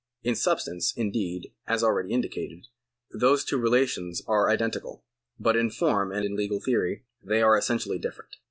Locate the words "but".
5.39-5.55